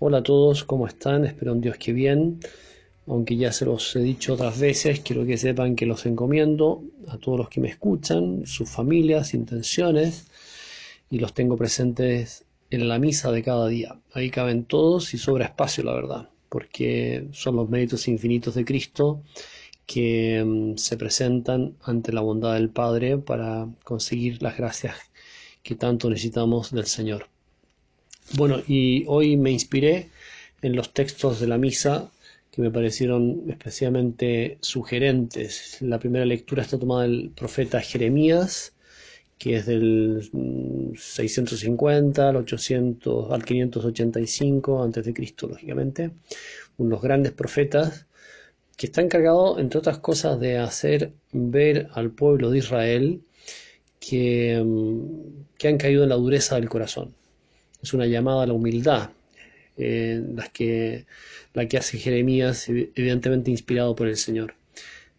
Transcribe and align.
Hola 0.00 0.18
a 0.18 0.22
todos, 0.24 0.64
¿cómo 0.64 0.88
están? 0.88 1.24
Espero 1.24 1.52
en 1.52 1.60
Dios 1.60 1.76
que 1.78 1.92
bien. 1.92 2.40
Aunque 3.06 3.36
ya 3.36 3.52
se 3.52 3.64
los 3.64 3.94
he 3.94 4.00
dicho 4.00 4.34
otras 4.34 4.58
veces, 4.58 5.00
quiero 5.00 5.24
que 5.24 5.38
sepan 5.38 5.76
que 5.76 5.86
los 5.86 6.04
encomiendo 6.04 6.82
a 7.06 7.16
todos 7.16 7.38
los 7.38 7.48
que 7.48 7.60
me 7.60 7.68
escuchan, 7.68 8.44
sus 8.44 8.68
familias, 8.68 9.34
intenciones, 9.34 10.26
y 11.10 11.20
los 11.20 11.32
tengo 11.32 11.56
presentes 11.56 12.44
en 12.70 12.88
la 12.88 12.98
misa 12.98 13.30
de 13.30 13.44
cada 13.44 13.68
día. 13.68 14.00
Ahí 14.12 14.30
caben 14.30 14.64
todos 14.64 15.14
y 15.14 15.18
sobra 15.18 15.44
espacio, 15.46 15.84
la 15.84 15.94
verdad, 15.94 16.28
porque 16.48 17.28
son 17.32 17.54
los 17.54 17.70
méritos 17.70 18.08
infinitos 18.08 18.56
de 18.56 18.64
Cristo 18.64 19.22
que 19.86 20.42
mm, 20.44 20.76
se 20.76 20.96
presentan 20.96 21.76
ante 21.84 22.12
la 22.12 22.20
bondad 22.20 22.54
del 22.54 22.70
Padre 22.70 23.18
para 23.18 23.68
conseguir 23.84 24.42
las 24.42 24.56
gracias 24.56 24.96
que 25.62 25.76
tanto 25.76 26.10
necesitamos 26.10 26.72
del 26.72 26.86
Señor. 26.86 27.33
Bueno, 28.32 28.62
y 28.66 29.04
hoy 29.06 29.36
me 29.36 29.52
inspiré 29.52 30.08
en 30.62 30.74
los 30.74 30.92
textos 30.92 31.40
de 31.40 31.46
la 31.46 31.58
misa 31.58 32.10
que 32.50 32.62
me 32.62 32.70
parecieron 32.70 33.44
especialmente 33.48 34.58
sugerentes. 34.60 35.78
La 35.82 35.98
primera 35.98 36.24
lectura 36.24 36.62
está 36.62 36.78
tomada 36.78 37.02
del 37.02 37.30
profeta 37.34 37.80
Jeremías, 37.80 38.72
que 39.38 39.56
es 39.56 39.66
del 39.66 40.28
650 40.96 42.28
al 42.30 42.36
800 42.36 43.30
al 43.30 43.44
585 43.44 44.82
antes 44.82 45.04
de 45.04 45.14
Cristo, 45.14 45.46
lógicamente, 45.48 46.10
unos 46.78 47.02
grandes 47.02 47.32
profetas 47.32 48.06
que 48.76 48.86
está 48.86 49.02
encargado, 49.02 49.58
entre 49.60 49.78
otras 49.78 49.98
cosas, 49.98 50.40
de 50.40 50.58
hacer 50.58 51.12
ver 51.32 51.88
al 51.92 52.10
pueblo 52.10 52.50
de 52.50 52.58
Israel 52.58 53.22
que, 54.00 54.60
mm, 54.64 55.56
que 55.58 55.68
han 55.68 55.78
caído 55.78 56.02
en 56.04 56.08
la 56.08 56.16
dureza 56.16 56.56
del 56.56 56.68
corazón 56.68 57.14
es 57.84 57.92
una 57.92 58.06
llamada 58.06 58.42
a 58.42 58.46
la 58.46 58.54
humildad, 58.54 59.10
eh, 59.76 60.22
que, 60.54 61.04
la 61.52 61.68
que 61.68 61.76
hace 61.76 61.98
Jeremías, 61.98 62.68
evidentemente 62.68 63.50
inspirado 63.50 63.94
por 63.94 64.08
el 64.08 64.16
Señor. 64.16 64.54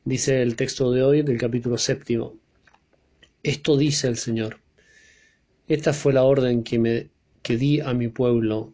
Dice 0.04 0.42
el 0.42 0.56
texto 0.56 0.92
de 0.92 1.04
hoy 1.04 1.22
del 1.22 1.38
capítulo 1.38 1.78
séptimo, 1.78 2.36
esto 3.44 3.78
dice 3.78 4.08
el 4.08 4.18
Señor, 4.18 4.60
esta 5.68 5.94
fue 5.94 6.14
la 6.14 6.24
orden 6.24 6.64
que, 6.64 6.80
me, 6.80 7.10
que 7.44 7.56
di 7.56 7.82
a 7.82 7.94
mi 7.94 8.08
pueblo, 8.08 8.74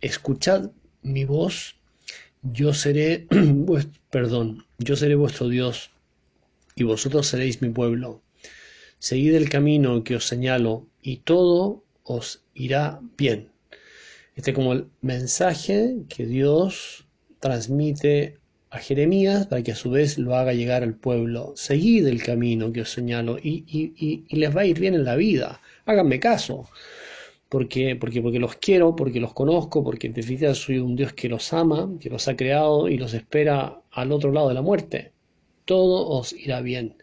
escuchad 0.00 0.70
mi 1.02 1.24
voz, 1.24 1.76
yo 2.42 2.72
seré, 2.72 3.26
perdón, 4.10 4.64
yo 4.78 4.94
seré 4.94 5.16
vuestro 5.16 5.48
Dios 5.48 5.90
y 6.76 6.84
vosotros 6.84 7.26
seréis 7.26 7.60
mi 7.60 7.70
pueblo. 7.70 8.22
Seguid 9.00 9.34
el 9.34 9.48
camino 9.48 10.04
que 10.04 10.16
os 10.16 10.26
señalo 10.26 10.86
y 11.02 11.18
todo 11.18 11.82
os 12.16 12.42
irá 12.54 13.00
bien. 13.16 13.48
Este 14.34 14.50
es 14.50 14.54
como 14.54 14.72
el 14.72 14.86
mensaje 15.00 15.96
que 16.08 16.26
Dios 16.26 17.06
transmite 17.38 18.38
a 18.70 18.78
Jeremías 18.78 19.46
para 19.46 19.62
que 19.62 19.72
a 19.72 19.76
su 19.76 19.90
vez 19.90 20.18
lo 20.18 20.34
haga 20.34 20.52
llegar 20.52 20.82
al 20.82 20.94
pueblo. 20.94 21.52
Seguid 21.56 22.06
el 22.06 22.22
camino 22.22 22.72
que 22.72 22.82
os 22.82 22.90
señalo 22.90 23.38
y, 23.42 24.24
les 24.28 24.56
va 24.56 24.62
a 24.62 24.66
ir 24.66 24.78
bien 24.80 24.94
en 24.94 25.04
la 25.04 25.16
vida. 25.16 25.60
Háganme 25.86 26.18
caso. 26.20 26.68
Porque, 27.48 27.96
porque, 27.96 28.22
porque 28.22 28.38
los 28.38 28.56
quiero, 28.56 28.94
porque 28.94 29.20
los 29.20 29.32
conozco, 29.34 29.82
porque 29.82 30.06
en 30.06 30.14
definitiva 30.14 30.54
soy 30.54 30.78
un 30.78 30.94
Dios 30.94 31.12
que 31.12 31.28
los 31.28 31.52
ama, 31.52 31.90
que 32.00 32.08
los 32.08 32.28
ha 32.28 32.36
creado 32.36 32.88
y 32.88 32.96
los 32.96 33.12
espera 33.12 33.80
al 33.90 34.12
otro 34.12 34.32
lado 34.32 34.48
de 34.48 34.54
la 34.54 34.62
muerte. 34.62 35.12
Todo 35.64 36.08
os 36.08 36.32
irá 36.32 36.60
bien. 36.60 36.96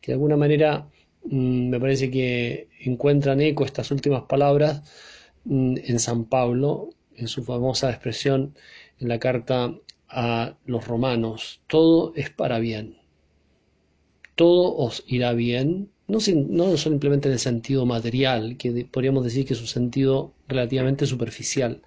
Que 0.00 0.12
de 0.12 0.14
alguna 0.14 0.38
manera 0.38 0.88
me 1.24 1.78
parece 1.80 2.10
que 2.10 2.68
encuentran 2.80 3.40
eco 3.40 3.64
estas 3.64 3.90
últimas 3.90 4.22
palabras 4.24 4.82
mm, 5.44 5.76
en 5.84 5.98
San 5.98 6.24
Pablo, 6.24 6.90
en 7.16 7.28
su 7.28 7.44
famosa 7.44 7.90
expresión 7.90 8.54
en 8.98 9.08
la 9.08 9.18
carta 9.18 9.74
a 10.08 10.56
los 10.66 10.86
romanos, 10.86 11.60
todo 11.66 12.12
es 12.16 12.30
para 12.30 12.58
bien, 12.58 12.98
todo 14.34 14.74
os 14.76 15.04
irá 15.06 15.32
bien, 15.32 15.90
no, 16.08 16.18
no 16.48 16.76
simplemente 16.76 17.28
en 17.28 17.34
el 17.34 17.38
sentido 17.38 17.86
material, 17.86 18.56
que 18.56 18.86
podríamos 18.90 19.24
decir 19.24 19.46
que 19.46 19.54
es 19.54 19.60
un 19.60 19.66
sentido 19.68 20.32
relativamente 20.48 21.06
superficial, 21.06 21.82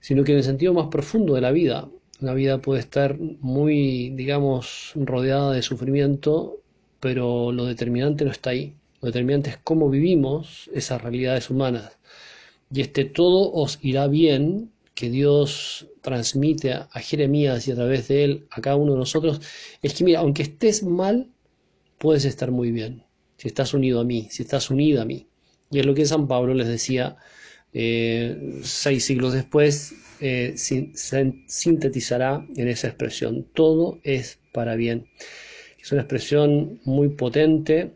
sino 0.00 0.24
que 0.24 0.32
en 0.32 0.38
el 0.38 0.44
sentido 0.44 0.74
más 0.74 0.88
profundo 0.88 1.34
de 1.34 1.40
la 1.40 1.52
vida. 1.52 1.88
La 2.20 2.34
vida 2.34 2.60
puede 2.60 2.80
estar 2.80 3.18
muy, 3.18 4.10
digamos, 4.10 4.92
rodeada 4.94 5.52
de 5.52 5.62
sufrimiento 5.62 6.61
pero 7.02 7.50
lo 7.50 7.64
determinante 7.64 8.24
no 8.24 8.30
está 8.30 8.50
ahí. 8.50 8.76
Lo 9.00 9.06
determinante 9.06 9.50
es 9.50 9.58
cómo 9.64 9.90
vivimos 9.90 10.70
esas 10.72 11.02
realidades 11.02 11.50
humanas. 11.50 11.98
Y 12.72 12.80
este 12.80 13.04
todo 13.04 13.52
os 13.52 13.80
irá 13.82 14.06
bien 14.06 14.70
que 14.94 15.10
Dios 15.10 15.88
transmite 16.00 16.74
a, 16.74 16.86
Jeremías 17.00 17.66
y 17.66 17.72
a 17.72 17.74
través 17.74 18.06
de 18.06 18.22
él 18.22 18.46
a 18.52 18.60
cada 18.60 18.76
uno 18.76 18.92
de 18.92 18.98
nosotros, 19.00 19.40
es 19.82 19.94
que 19.94 20.04
mira, 20.04 20.20
aunque 20.20 20.44
estés 20.44 20.84
mal, 20.84 21.26
puedes 21.98 22.24
estar 22.24 22.52
muy 22.52 22.70
bien. 22.70 23.02
Si 23.36 23.48
estás 23.48 23.74
unido 23.74 23.98
a 23.98 24.04
mí, 24.04 24.28
si 24.30 24.44
estás 24.44 24.70
unida 24.70 25.02
a 25.02 25.04
mí. 25.04 25.26
Y 25.72 25.80
es 25.80 25.86
lo 25.86 25.94
que 25.94 26.06
San 26.06 26.28
Pablo 26.28 26.54
les 26.54 26.68
decía 26.68 27.16
eh, 27.72 28.60
seis 28.62 29.04
siglos 29.06 29.32
después, 29.32 29.92
eh, 30.20 30.54
sintetizará 30.56 32.46
en 32.54 32.68
esa 32.68 32.86
expresión. 32.86 33.44
Todo 33.54 33.98
es 34.04 34.38
para 34.52 34.76
bien 34.76 35.08
es 35.82 35.90
una 35.90 36.02
expresión 36.02 36.80
muy 36.84 37.08
potente 37.08 37.92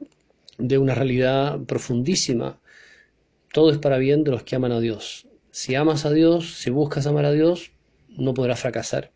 de 0.59 0.77
una 0.77 0.95
realidad 0.95 1.61
profundísima. 1.61 2.59
Todo 3.53 3.71
es 3.71 3.79
para 3.79 3.99
bien 3.99 4.25
de 4.25 4.33
los 4.33 4.43
que 4.43 4.57
aman 4.57 4.73
a 4.73 4.81
Dios. 4.81 5.29
Si 5.53 5.77
amas 5.77 6.05
a 6.05 6.11
Dios, 6.11 6.59
si 6.59 6.71
buscas 6.71 7.07
amar 7.07 7.25
a 7.25 7.33
Dios, 7.33 7.71
no 8.09 8.35
podrás 8.35 8.61
fracasar. 8.61 9.13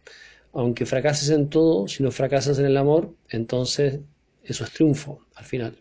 Aunque 0.53 0.87
fracases 0.87 1.31
en 1.31 1.49
todo, 1.49 1.89
si 1.89 2.05
no 2.05 2.13
fracasas 2.13 2.61
en 2.61 2.67
el 2.67 2.77
amor, 2.77 3.13
entonces 3.29 4.01
eso 4.45 4.63
es 4.65 4.71
triunfo 4.71 5.27
al 5.35 5.45
final. 5.45 5.77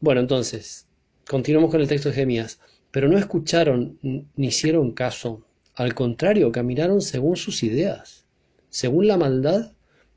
Bueno, 0.00 0.22
entonces, 0.22 0.86
continuamos 1.28 1.70
con 1.70 1.82
el 1.82 1.88
texto 1.88 2.08
de 2.08 2.14
Jeremías. 2.14 2.58
Pero 2.90 3.08
no 3.08 3.18
escucharon 3.18 3.98
ni 4.02 4.46
hicieron 4.46 4.92
caso. 4.92 5.44
Al 5.74 5.94
contrario, 5.94 6.50
caminaron 6.50 7.02
según 7.02 7.36
sus 7.36 7.62
ideas, 7.62 8.24
según 8.70 9.06
la 9.06 9.18
maldad 9.18 9.72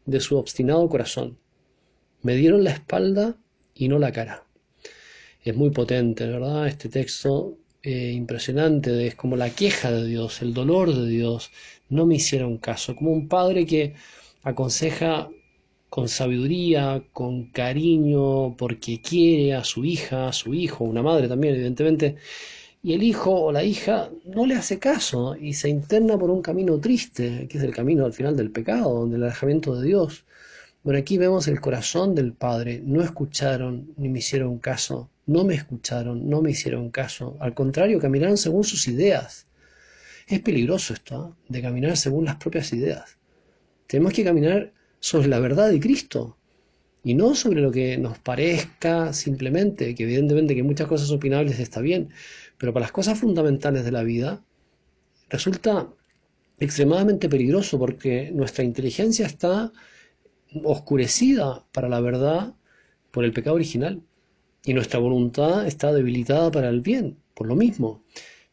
de 0.05 0.21
su 0.21 0.37
obstinado 0.37 0.87
corazón. 0.87 1.37
Me 2.21 2.35
dieron 2.35 2.63
la 2.63 2.71
espalda 2.71 3.35
y 3.75 3.87
no 3.87 3.99
la 3.99 4.11
cara. 4.11 4.43
Es 5.43 5.55
muy 5.55 5.69
potente, 5.69 6.27
¿verdad? 6.27 6.67
Este 6.67 6.89
texto 6.89 7.57
eh, 7.81 8.11
impresionante, 8.13 9.07
es 9.07 9.15
como 9.15 9.37
la 9.37 9.49
queja 9.51 9.91
de 9.91 10.05
Dios, 10.05 10.41
el 10.41 10.53
dolor 10.53 10.93
de 10.93 11.07
Dios. 11.07 11.51
No 11.89 12.05
me 12.05 12.15
hicieron 12.15 12.57
caso, 12.57 12.95
como 12.95 13.11
un 13.11 13.27
padre 13.27 13.65
que 13.65 13.93
aconseja 14.43 15.29
con 15.89 16.07
sabiduría, 16.07 17.03
con 17.13 17.45
cariño, 17.51 18.55
porque 18.57 19.01
quiere 19.01 19.53
a 19.55 19.63
su 19.63 19.85
hija, 19.85 20.27
a 20.29 20.33
su 20.33 20.53
hijo, 20.53 20.83
una 20.83 21.01
madre 21.01 21.27
también, 21.27 21.55
evidentemente, 21.55 22.17
y 22.83 22.93
el 22.93 23.03
hijo 23.03 23.31
o 23.31 23.51
la 23.51 23.63
hija 23.63 24.09
no 24.25 24.45
le 24.45 24.55
hace 24.55 24.79
caso 24.79 25.35
y 25.35 25.53
se 25.53 25.69
interna 25.69 26.17
por 26.17 26.29
un 26.29 26.41
camino 26.41 26.79
triste, 26.79 27.47
que 27.49 27.57
es 27.57 27.63
el 27.63 27.73
camino 27.73 28.05
al 28.05 28.13
final 28.13 28.35
del 28.37 28.51
pecado, 28.51 29.07
del 29.07 29.23
alejamiento 29.23 29.75
de 29.75 29.87
Dios. 29.87 30.25
Bueno, 30.81 30.99
aquí 30.99 31.17
vemos 31.17 31.47
el 31.49 31.59
corazón 31.59 32.15
del 32.15 32.33
Padre. 32.33 32.81
No 32.85 33.01
escucharon 33.01 33.93
ni 33.97 34.07
me 34.07 34.19
hicieron 34.19 34.59
caso. 34.59 35.09
No 35.25 35.43
me 35.43 35.55
escucharon, 35.55 36.29
no 36.29 36.41
me 36.41 36.51
hicieron 36.51 36.89
caso. 36.89 37.35
Al 37.39 37.53
contrario, 37.53 37.99
caminaron 37.99 38.37
según 38.37 38.63
sus 38.63 38.87
ideas. 38.87 39.45
Es 40.27 40.39
peligroso 40.39 40.93
esto, 40.93 41.35
¿eh? 41.35 41.45
de 41.49 41.61
caminar 41.61 41.97
según 41.97 42.25
las 42.25 42.37
propias 42.37 42.71
ideas. 42.71 43.17
Tenemos 43.87 44.13
que 44.13 44.23
caminar 44.23 44.71
sobre 44.99 45.27
la 45.27 45.39
verdad 45.39 45.69
de 45.69 45.79
Cristo 45.79 46.37
y 47.03 47.13
no 47.13 47.35
sobre 47.35 47.61
lo 47.61 47.71
que 47.71 47.97
nos 47.97 48.17
parezca 48.19 49.11
simplemente, 49.13 49.95
que 49.95 50.03
evidentemente 50.03 50.55
que 50.55 50.63
muchas 50.63 50.87
cosas 50.87 51.11
opinables 51.11 51.59
está 51.59 51.81
bien, 51.81 52.09
pero 52.57 52.73
para 52.73 52.85
las 52.85 52.91
cosas 52.91 53.19
fundamentales 53.19 53.83
de 53.83 53.91
la 53.91 54.03
vida 54.03 54.43
resulta 55.29 55.89
extremadamente 56.59 57.29
peligroso 57.29 57.79
porque 57.79 58.31
nuestra 58.31 58.63
inteligencia 58.63 59.25
está 59.25 59.71
oscurecida 60.63 61.65
para 61.71 61.89
la 61.89 61.99
verdad 61.99 62.53
por 63.11 63.25
el 63.25 63.33
pecado 63.33 63.55
original 63.55 64.01
y 64.63 64.73
nuestra 64.73 64.99
voluntad 64.99 65.65
está 65.67 65.93
debilitada 65.93 66.51
para 66.51 66.69
el 66.69 66.81
bien, 66.81 67.17
por 67.33 67.47
lo 67.47 67.55
mismo. 67.55 68.03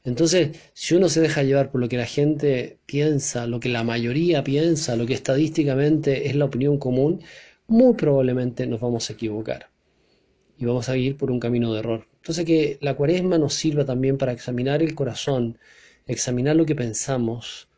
Entonces, 0.04 0.56
si 0.72 0.94
uno 0.94 1.08
se 1.08 1.20
deja 1.20 1.42
llevar 1.42 1.70
por 1.70 1.80
lo 1.80 1.88
que 1.88 1.96
la 1.96 2.06
gente 2.06 2.78
piensa, 2.86 3.46
lo 3.46 3.58
que 3.58 3.68
la 3.68 3.82
mayoría 3.82 4.44
piensa, 4.44 4.94
lo 4.94 5.04
que 5.04 5.14
estadísticamente 5.14 6.28
es 6.28 6.36
la 6.36 6.44
opinión 6.44 6.78
común, 6.78 7.22
muy 7.66 7.94
probablemente 7.94 8.66
nos 8.66 8.80
vamos 8.80 9.10
a 9.10 9.14
equivocar 9.14 9.68
y 10.58 10.64
vamos 10.64 10.88
a 10.88 10.96
ir 10.96 11.16
por 11.16 11.30
un 11.32 11.40
camino 11.40 11.72
de 11.72 11.80
error. 11.80 12.06
Entonces, 12.18 12.44
que 12.44 12.78
la 12.80 12.94
cuaresma 12.94 13.38
nos 13.38 13.54
sirva 13.54 13.84
también 13.84 14.16
para 14.16 14.32
examinar 14.32 14.82
el 14.82 14.94
corazón, 14.94 15.58
examinar 16.06 16.54
lo 16.54 16.66
que 16.66 16.76
pensamos, 16.76 17.68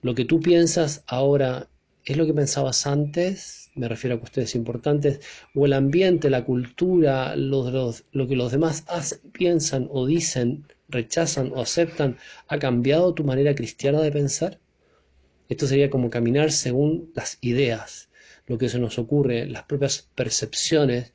lo 0.00 0.14
que 0.14 0.24
tú 0.24 0.40
piensas 0.40 1.04
ahora 1.06 1.68
¿Es 2.08 2.16
lo 2.16 2.24
que 2.24 2.32
pensabas 2.32 2.86
antes? 2.86 3.70
Me 3.74 3.86
refiero 3.86 4.16
a 4.16 4.18
cuestiones 4.18 4.54
importantes. 4.54 5.20
¿O 5.54 5.66
el 5.66 5.74
ambiente, 5.74 6.30
la 6.30 6.42
cultura, 6.42 7.36
lo, 7.36 7.66
que 8.26 8.34
los 8.34 8.50
demás 8.50 8.82
piensan 9.32 9.88
o 9.90 10.06
dicen, 10.06 10.64
rechazan 10.88 11.52
o 11.54 11.60
aceptan, 11.60 12.16
ha 12.46 12.58
cambiado 12.58 13.12
tu 13.12 13.24
manera 13.24 13.54
cristiana 13.54 14.00
de 14.00 14.10
pensar? 14.10 14.58
Esto 15.50 15.66
sería 15.66 15.90
como 15.90 16.08
caminar 16.08 16.50
según 16.50 17.12
las 17.14 17.36
ideas, 17.42 18.08
lo 18.46 18.56
que 18.56 18.70
se 18.70 18.78
nos 18.78 18.98
ocurre, 18.98 19.44
las 19.44 19.64
propias 19.64 20.08
percepciones 20.14 21.12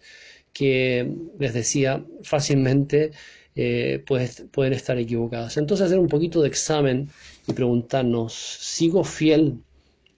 que, 0.53 1.11
les 1.39 1.55
decía, 1.55 2.05
fácilmente 2.21 3.13
eh, 3.55 4.03
pueden 4.05 4.73
estar 4.73 4.99
equivocadas. 4.99 5.57
Entonces 5.57 5.87
hacer 5.87 5.97
un 5.97 6.07
poquito 6.07 6.43
de 6.43 6.49
examen 6.49 7.09
y 7.47 7.53
preguntarnos, 7.53 8.33
¿sigo 8.33 9.03
fiel 9.03 9.57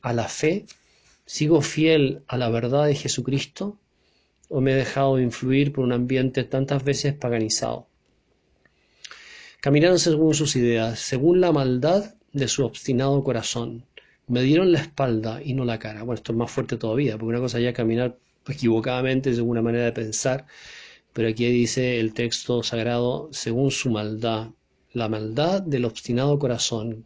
a 0.06 0.13
la 0.13 0.28
fe? 0.28 0.66
¿Sigo 1.25 1.62
fiel 1.62 2.22
a 2.28 2.38
la 2.38 2.50
verdad 2.50 2.86
de 2.86 2.94
Jesucristo? 2.94 3.80
¿O 4.50 4.62
me 4.62 4.74
he 4.74 4.75
dejado 4.75 5.19
influir 5.19 5.74
por 5.74 5.84
un 5.84 5.94
ambiente 5.94 6.44
tantas 6.44 6.84
veces 6.84 7.16
paganizado? 7.16 7.88
Caminaron 9.62 9.98
según 9.98 10.36
sus 10.36 10.56
ideas, 10.56 11.00
según 11.00 11.42
la 11.42 11.52
maldad 11.52 12.13
de 12.34 12.48
su 12.48 12.63
obstinado 12.63 13.24
corazón. 13.24 13.84
Me 14.28 14.44
dieron 14.44 14.72
la 14.72 14.80
espalda 14.81 15.42
y 15.44 15.56
no 15.56 15.66
la 15.66 15.80
cara. 15.80 16.04
Bueno, 16.04 16.13
esto 16.13 16.34
es 16.34 16.38
más 16.38 16.51
fuerte 16.51 16.78
todavía, 16.78 17.13
porque 17.13 17.30
una 17.30 17.40
cosa 17.40 17.60
ya 17.60 17.74
caminar 17.74 18.16
equivocadamente 18.48 19.34
según 19.34 19.51
una 19.51 19.63
manera 19.63 19.86
de 19.86 19.92
pensar, 19.92 20.46
pero 21.13 21.30
aquí 21.30 21.48
dice 21.48 22.00
el 22.00 22.13
texto 22.13 22.62
sagrado, 22.62 23.30
según 23.31 23.72
su 23.72 23.90
maldad, 23.90 24.50
la 24.94 25.10
maldad 25.10 25.63
del 25.63 25.86
obstinado 25.86 26.38
corazón. 26.38 27.06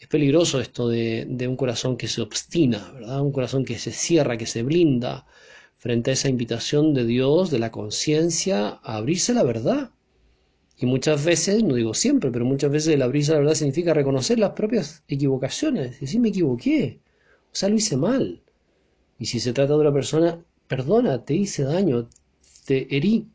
Es 0.00 0.08
peligroso 0.08 0.60
esto 0.60 0.88
de, 0.88 1.26
de 1.28 1.46
un 1.46 1.56
corazón 1.56 1.96
que 1.96 2.08
se 2.08 2.22
obstina, 2.22 2.90
¿verdad? 2.92 3.20
Un 3.20 3.32
corazón 3.32 3.64
que 3.64 3.78
se 3.78 3.92
cierra, 3.92 4.38
que 4.38 4.46
se 4.46 4.62
blinda 4.64 5.26
frente 5.76 6.10
a 6.10 6.14
esa 6.14 6.28
invitación 6.28 6.94
de 6.94 7.04
Dios, 7.04 7.50
de 7.50 7.58
la 7.60 7.70
conciencia, 7.70 8.80
a 8.82 8.96
abrirse 8.96 9.32
la 9.34 9.44
verdad. 9.44 9.90
Y 10.78 10.86
muchas 10.86 11.22
veces, 11.24 11.62
no 11.62 11.74
digo 11.74 11.92
siempre, 11.92 12.30
pero 12.30 12.46
muchas 12.46 12.70
veces 12.70 12.94
el 12.94 13.02
abrirse 13.02 13.32
la 13.32 13.40
verdad 13.40 13.54
significa 13.54 13.92
reconocer 13.92 14.38
las 14.38 14.52
propias 14.52 15.04
equivocaciones, 15.06 16.00
decir 16.00 16.20
me 16.20 16.30
equivoqué, 16.30 17.00
o 17.52 17.54
sea, 17.54 17.68
lo 17.68 17.76
hice 17.76 17.98
mal. 17.98 18.42
Y 19.18 19.26
si 19.26 19.38
se 19.38 19.52
trata 19.52 19.74
de 19.74 19.80
una 19.80 19.92
persona, 19.92 20.42
perdona, 20.66 21.24
te 21.26 21.34
hice 21.34 21.64
daño, 21.64 22.08
te 22.64 22.96
herí 22.96 23.28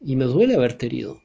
y 0.00 0.14
me 0.14 0.26
duele 0.26 0.54
haberte 0.54 0.86
herido. 0.86 1.20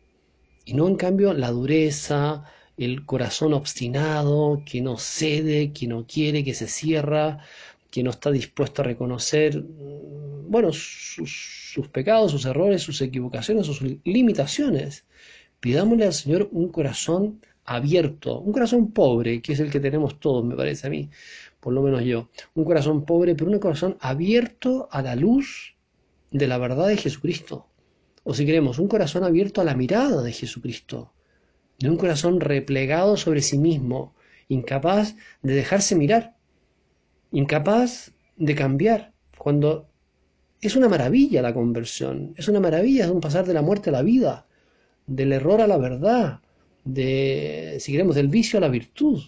Y 0.66 0.74
no 0.74 0.88
en 0.88 0.96
cambio 0.96 1.34
la 1.34 1.52
dureza, 1.52 2.46
el 2.78 3.06
corazón 3.06 3.54
obstinado, 3.54 4.62
que 4.66 4.82
no 4.82 4.98
cede, 4.98 5.72
que 5.72 5.88
no 5.88 6.06
quiere, 6.08 6.44
que 6.44 6.54
se 6.54 6.68
cierra, 6.68 7.40
que 7.92 8.04
no 8.04 8.12
está 8.12 8.32
dispuesto 8.32 8.82
a 8.82 8.86
reconocer, 8.86 9.64
mm, 9.64 10.50
bueno, 10.52 10.72
sus, 10.74 11.72
sus 11.74 11.88
pecados, 11.90 12.32
sus 12.32 12.46
errores, 12.46 12.82
sus 12.82 13.02
equivocaciones, 13.02 13.66
sus 13.66 13.82
limitaciones. 14.04 15.06
Pidámosle 15.60 16.06
al 16.06 16.14
Señor 16.14 16.50
un 16.52 16.70
corazón 16.70 17.42
abierto, 17.66 18.40
un 18.40 18.54
corazón 18.54 18.92
pobre, 18.92 19.42
que 19.42 19.54
es 19.54 19.60
el 19.60 19.72
que 19.72 19.80
tenemos 19.80 20.20
todos, 20.20 20.46
me 20.46 20.56
parece 20.56 20.88
a 20.88 20.90
mí, 20.90 21.10
por 21.60 21.74
lo 21.74 21.82
menos 21.82 22.04
yo. 22.04 22.30
Un 22.54 22.64
corazón 22.64 23.06
pobre, 23.06 23.36
pero 23.36 23.50
un 23.50 23.60
corazón 23.60 23.98
abierto 24.00 24.88
a 24.92 25.02
la 25.02 25.16
luz 25.16 25.76
de 26.32 26.48
la 26.48 26.58
verdad 26.58 26.88
de 26.88 26.98
Jesucristo. 26.98 27.68
O 28.24 28.34
si 28.34 28.46
queremos, 28.46 28.80
un 28.80 28.88
corazón 28.88 29.24
abierto 29.24 29.62
a 29.62 29.64
la 29.64 29.76
mirada 29.76 30.22
de 30.22 30.32
Jesucristo. 30.32 31.14
De 31.80 31.90
un 31.90 31.98
corazón 31.98 32.40
replegado 32.40 33.18
sobre 33.18 33.42
sí 33.42 33.58
mismo, 33.58 34.16
incapaz 34.48 35.16
de 35.42 35.56
dejarse 35.56 35.96
mirar, 35.96 36.36
incapaz 37.32 38.12
de 38.38 38.56
cambiar. 38.56 39.14
Cuando 39.38 39.90
es 40.62 40.76
una 40.76 40.90
maravilla 40.90 41.42
la 41.42 41.54
conversión, 41.54 42.34
es 42.38 42.48
una 42.48 42.60
maravilla, 42.60 43.06
es 43.06 43.12
un 43.12 43.22
pasar 43.22 43.46
de 43.46 43.54
la 43.54 43.62
muerte 43.62 43.90
a 43.90 43.94
la 43.94 44.02
vida, 44.02 44.48
del 45.06 45.34
error 45.34 45.62
a 45.62 45.68
la 45.68 45.78
verdad, 45.78 46.40
de, 46.84 47.78
si 47.80 47.92
queremos, 47.92 48.16
del 48.16 48.28
vicio 48.30 48.58
a 48.58 48.62
la 48.62 48.70
virtud, 48.70 49.22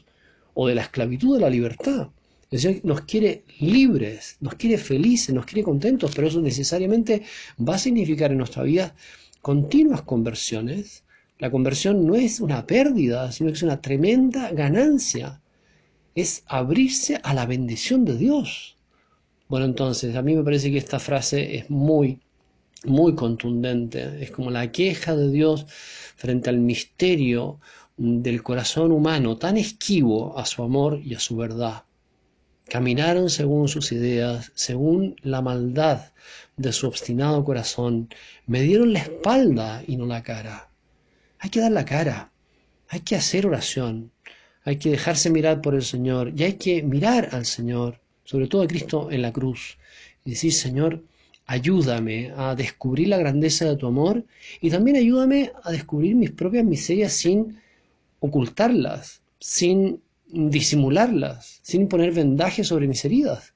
o 0.54 0.68
de 0.68 0.76
la 0.76 0.82
esclavitud 0.82 1.38
a 1.38 1.42
la 1.42 1.50
libertad. 1.50 2.10
El 2.50 2.60
Señor 2.60 2.86
nos 2.86 3.02
quiere 3.02 3.44
libres, 3.60 4.38
nos 4.40 4.56
quiere 4.56 4.78
felices, 4.78 5.36
nos 5.36 5.46
quiere 5.46 5.64
contentos, 5.64 6.12
pero 6.16 6.28
eso 6.28 6.42
necesariamente 6.42 7.24
va 7.60 7.76
a 7.76 7.80
significar 7.80 8.32
en 8.32 8.38
nuestra 8.38 8.64
vida 8.64 8.96
continuas 9.42 10.02
conversiones. 10.04 11.04
La 11.40 11.52
conversión 11.52 12.06
no 12.08 12.16
es 12.16 12.40
una 12.40 12.66
pérdida, 12.66 13.32
sino 13.32 13.50
que 13.50 13.56
es 13.56 13.64
una 13.64 13.80
tremenda 13.80 14.52
ganancia. 14.52 15.40
Es 16.16 16.44
abrirse 16.48 17.20
a 17.22 17.34
la 17.36 17.46
bendición 17.46 18.06
de 18.06 18.18
Dios. 18.18 18.76
Bueno, 19.48 19.66
entonces, 19.66 20.16
a 20.16 20.24
mí 20.24 20.36
me 20.36 20.44
parece 20.44 20.72
que 20.72 20.80
esta 20.80 21.00
frase 21.00 21.58
es 21.58 21.70
muy, 21.70 22.20
muy 22.86 23.14
contundente. 23.14 24.24
Es 24.24 24.32
como 24.32 24.50
la 24.50 24.72
queja 24.72 25.16
de 25.16 25.30
Dios 25.30 25.68
frente 26.16 26.50
al 26.50 26.58
misterio 26.58 27.60
del 27.98 28.42
corazón 28.42 28.92
humano, 28.92 29.38
tan 29.38 29.58
esquivo 29.58 30.38
a 30.40 30.46
su 30.46 30.64
amor 30.64 31.00
y 31.04 31.14
a 31.14 31.20
su 31.20 31.36
verdad. 31.36 31.84
Caminaron 32.68 33.30
según 33.30 33.68
sus 33.68 33.92
ideas, 33.92 34.52
según 34.56 35.16
la 35.22 35.42
maldad 35.42 36.12
de 36.58 36.74
su 36.74 36.88
obstinado 36.88 37.44
corazón. 37.46 38.10
Me 38.48 38.62
dieron 38.62 38.92
la 38.92 39.00
espalda 39.00 39.84
y 39.88 39.98
no 39.98 40.06
la 40.08 40.24
cara. 40.24 40.68
Hay 41.40 41.50
que 41.50 41.60
dar 41.60 41.72
la 41.72 41.86
cara. 41.86 42.32
Hay 42.90 43.02
que 43.02 43.16
hacer 43.16 43.46
oración. 43.46 44.12
Hay 44.64 44.78
que 44.78 44.92
dejarse 44.92 45.30
mirar 45.30 45.62
por 45.62 45.76
el 45.76 45.84
Señor. 45.84 46.34
Y 46.36 46.44
hay 46.44 46.54
que 46.54 46.84
mirar 46.84 47.30
al 47.32 47.46
Señor, 47.46 48.00
sobre 48.24 48.48
todo 48.48 48.64
a 48.64 48.68
Cristo 48.68 49.10
en 49.12 49.22
la 49.22 49.32
cruz. 49.32 49.78
Y 50.26 50.32
decir, 50.32 50.54
Señor, 50.54 51.04
ayúdame 51.48 52.32
a 52.36 52.56
descubrir 52.56 53.08
la 53.08 53.18
grandeza 53.18 53.66
de 53.66 53.78
tu 53.78 53.88
amor 53.88 54.26
y 54.62 54.70
también 54.70 54.98
ayúdame 54.98 55.52
a 55.64 55.72
descubrir 55.72 56.16
mis 56.16 56.32
propias 56.32 56.66
miserias 56.66 57.14
sin 57.14 57.58
ocultarlas, 58.20 59.22
sin 59.40 60.02
disimularlas, 60.28 61.60
sin 61.62 61.88
poner 61.88 62.12
vendaje 62.12 62.64
sobre 62.66 62.88
mis 62.88 63.04
heridas, 63.06 63.54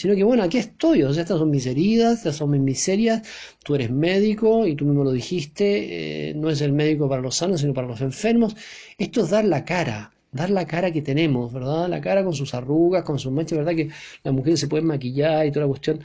sino 0.00 0.14
que 0.14 0.24
bueno, 0.24 0.42
aquí 0.42 0.56
estoy, 0.56 1.02
o 1.02 1.12
sea, 1.12 1.22
estas 1.22 1.38
son 1.38 1.50
mis 1.50 1.66
heridas, 1.66 2.18
estas 2.18 2.36
son 2.36 2.50
mis 2.50 2.60
miserias, 2.60 3.22
tú 3.62 3.74
eres 3.74 3.90
médico 3.90 4.66
y 4.66 4.74
tú 4.74 4.86
mismo 4.86 5.04
lo 5.04 5.12
dijiste, 5.12 6.30
eh, 6.30 6.34
no 6.34 6.48
es 6.48 6.62
el 6.62 6.72
médico 6.72 7.06
para 7.06 7.20
los 7.20 7.36
sanos, 7.36 7.60
sino 7.60 7.74
para 7.74 7.86
los 7.86 8.00
enfermos, 8.00 8.56
esto 8.96 9.22
es 9.22 9.30
dar 9.30 9.44
la 9.44 9.62
cara, 9.64 10.10
dar 10.32 10.48
la 10.48 10.66
cara 10.66 10.90
que 10.90 11.02
tenemos, 11.02 11.52
¿verdad? 11.52 11.86
La 11.88 12.00
cara 12.00 12.24
con 12.24 12.34
sus 12.34 12.54
arrugas, 12.54 13.04
con 13.04 13.18
sus 13.18 13.30
manchas, 13.30 13.58
¿verdad? 13.58 13.74
Que 13.74 13.90
las 14.24 14.32
mujeres 14.34 14.60
se 14.60 14.68
pueden 14.68 14.86
maquillar 14.86 15.46
y 15.46 15.52
toda 15.52 15.66
la 15.66 15.68
cuestión, 15.68 16.00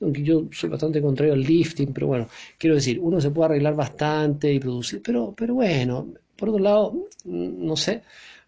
aunque 0.00 0.22
yo 0.24 0.46
soy 0.50 0.68
bastante 0.70 1.00
contrario 1.00 1.34
al 1.34 1.42
lifting, 1.42 1.92
pero 1.92 2.08
bueno, 2.08 2.28
quiero 2.58 2.74
decir, 2.74 2.98
uno 3.00 3.20
se 3.20 3.30
puede 3.30 3.46
arreglar 3.46 3.76
bastante 3.76 4.52
y 4.52 4.58
producir, 4.58 5.02
pero, 5.04 5.34
pero 5.36 5.54
bueno, 5.54 6.08
por 6.36 6.48
otro 6.48 6.62
lado, 6.62 7.08
no 7.24 7.76
sé, 7.76 8.02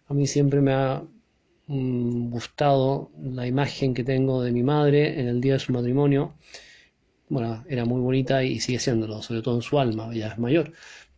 a 0.09 0.13
mí 0.13 0.27
siempre 0.27 0.59
me 0.59 0.73
ha 0.73 1.01
gustado 1.69 3.11
la 3.21 3.45
imagen 3.45 3.93
que 3.93 4.03
tengo 4.03 4.41
de 4.41 4.51
mi 4.51 4.63
madre 4.63 5.19
en 5.19 5.27
el 5.27 5.39
día 5.41 5.53
de 5.53 5.59
su 5.59 5.71
matrimonio. 5.71 6.33
Bueno, 7.29 7.63
era 7.69 7.85
muy 7.85 8.01
bonita 8.01 8.43
y 8.43 8.59
sigue 8.59 8.79
siéndolo, 8.79 9.21
sobre 9.21 9.41
todo 9.43 9.55
en 9.55 9.61
su 9.61 9.79
alma, 9.79 10.09
ella 10.13 10.29
es 10.29 10.39
mayor. 10.39 10.73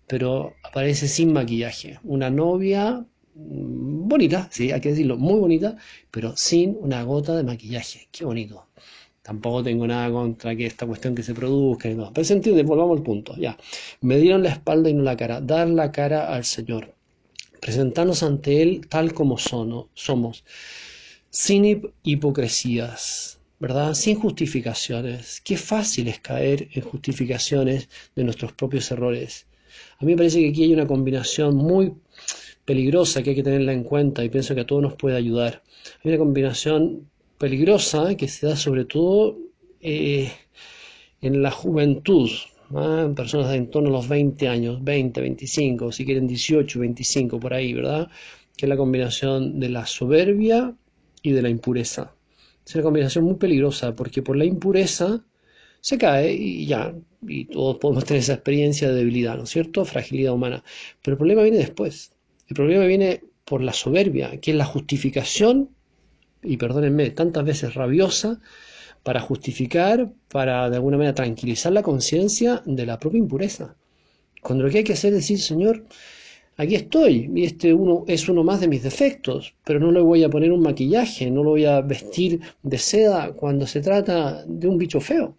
Pero 0.08 0.56
aparece 0.64 1.08
sin 1.08 1.32
maquillaje. 1.34 2.00
Una 2.04 2.30
novia 2.30 3.06
mm, 3.36 4.08
bonita, 4.10 4.50
sí, 4.52 4.72
hay 4.72 4.82
que 4.82 4.90
decirlo, 4.90 5.18
muy 5.18 5.40
bonita, 5.40 5.78
pero 6.12 6.36
sin 6.36 6.78
una 6.82 7.04
gota 7.04 7.36
de 7.36 7.44
maquillaje. 7.44 8.10
Qué 8.12 8.26
bonito. 8.26 8.68
Tampoco 9.22 9.64
tengo 9.64 9.88
nada 9.88 10.12
contra 10.12 10.56
que 10.56 10.66
esta 10.66 10.86
cuestión 10.88 11.16
que 11.16 11.24
se 11.24 11.34
produzca 11.34 11.90
y 11.90 11.96
no. 11.96 12.12
Pero 12.14 12.26
se 12.26 12.34
entiende, 12.34 12.64
volvamos 12.64 12.98
al 12.98 13.04
punto. 13.04 13.36
Ya. 13.38 13.58
Me 14.02 14.18
dieron 14.18 14.44
la 14.44 14.50
espalda 14.50 14.90
y 14.90 14.94
no 14.94 15.04
la 15.04 15.16
cara. 15.16 15.42
Dar 15.42 15.70
la 15.70 15.92
cara 15.92 16.34
al 16.34 16.44
Señor 16.44 16.96
presentarnos 17.62 18.24
ante 18.24 18.62
Él 18.62 18.88
tal 18.90 19.14
como 19.14 19.38
somos, 19.38 20.44
sin 21.30 21.94
hipocresías, 22.04 23.40
¿verdad? 23.60 23.94
Sin 23.94 24.20
justificaciones. 24.20 25.40
Qué 25.42 25.56
fácil 25.56 26.10
es 26.10 26.20
caer 26.20 26.68
en 26.74 26.82
justificaciones 26.82 27.88
de 28.16 28.26
nuestros 28.26 28.52
propios 28.52 28.92
errores. 28.92 29.46
A 30.00 30.04
mí 30.06 30.12
me 30.12 30.18
parece 30.18 30.40
que 30.42 30.50
aquí 30.50 30.64
hay 30.64 30.74
una 30.74 30.88
combinación 30.88 31.56
muy 31.56 31.94
peligrosa 32.66 33.22
que 33.22 33.30
hay 33.30 33.36
que 33.36 33.44
tenerla 33.44 33.74
en 33.74 33.84
cuenta 33.84 34.24
y 34.24 34.30
pienso 34.30 34.56
que 34.56 34.62
a 34.62 34.66
todos 34.66 34.82
nos 34.82 34.96
puede 34.96 35.16
ayudar. 35.16 35.62
Hay 36.04 36.10
una 36.12 36.18
combinación 36.18 37.10
peligrosa 37.38 38.16
que 38.16 38.28
se 38.28 38.48
da 38.48 38.56
sobre 38.56 38.86
todo 38.86 39.38
eh, 39.80 40.32
en 41.22 41.44
la 41.44 41.52
juventud, 41.52 42.30
personas 43.16 43.50
de 43.50 43.58
en 43.58 43.70
torno 43.70 43.90
a 43.90 43.94
los 43.94 44.08
20 44.08 44.48
años, 44.48 44.84
20, 44.84 45.22
25, 45.22 45.92
si 45.92 46.06
quieren 46.06 46.28
18, 46.28 46.80
25 46.80 47.40
por 47.40 47.54
ahí, 47.54 47.74
¿verdad? 47.74 48.10
Que 48.56 48.66
es 48.66 48.70
la 48.70 48.78
combinación 48.78 49.60
de 49.60 49.70
la 49.70 49.86
soberbia 49.86 50.76
y 51.22 51.32
de 51.32 51.42
la 51.42 51.50
impureza. 51.50 52.14
Es 52.66 52.76
una 52.76 52.84
combinación 52.84 53.26
muy 53.26 53.36
peligrosa 53.36 53.96
porque 53.96 54.22
por 54.22 54.38
la 54.38 54.46
impureza 54.46 55.24
se 55.80 55.98
cae 55.98 56.34
y 56.34 56.66
ya, 56.68 56.94
y 57.28 57.46
todos 57.46 57.78
podemos 57.78 58.06
tener 58.06 58.22
esa 58.22 58.34
experiencia 58.34 58.90
de 58.90 58.96
debilidad, 58.96 59.38
¿no 59.38 59.44
es 59.44 59.50
cierto? 59.50 59.84
Fragilidad 59.84 60.34
humana. 60.34 60.64
Pero 61.02 61.14
el 61.16 61.18
problema 61.18 61.44
viene 61.44 61.58
después. 61.58 62.12
El 62.48 62.56
problema 62.56 62.86
viene 62.86 63.24
por 63.46 63.62
la 63.62 63.74
soberbia, 63.74 64.40
que 64.40 64.52
es 64.52 64.58
la 64.58 64.66
justificación 64.66 65.70
y 66.44 66.58
perdónenme, 66.58 67.12
tantas 67.12 67.44
veces 67.44 67.74
rabiosa 67.74 68.40
para 69.04 69.20
justificar, 69.20 70.12
para 70.30 70.70
de 70.70 70.76
alguna 70.76 70.98
manera 70.98 71.16
tranquilizar 71.16 71.72
la 71.72 71.84
conciencia 71.84 72.62
de 72.66 72.86
la 72.86 73.00
propia 73.00 73.20
impureza. 73.20 73.76
Cuando 74.42 74.64
lo 74.64 74.70
que 74.70 74.80
hay 74.80 74.84
que 74.84 74.94
hacer 74.94 75.14
es 75.14 75.20
decir, 75.20 75.40
Señor, 75.40 75.86
aquí 76.58 76.76
estoy, 76.76 77.32
y 77.34 77.46
este 77.46 77.74
uno 77.74 78.06
es 78.08 78.28
uno 78.30 78.44
más 78.44 78.60
de 78.62 78.68
mis 78.68 78.84
defectos, 78.84 79.54
pero 79.64 79.80
no 79.80 79.92
le 79.92 80.02
voy 80.02 80.24
a 80.24 80.30
poner 80.30 80.52
un 80.52 80.62
maquillaje, 80.62 81.30
no 81.32 81.44
lo 81.44 81.52
voy 81.52 81.66
a 81.66 81.82
vestir 81.82 82.42
de 82.64 82.78
seda 82.78 83.34
cuando 83.34 83.68
se 83.68 83.82
trata 83.82 84.44
de 84.46 84.68
un 84.68 84.78
bicho 84.78 85.00
feo. 85.00 85.36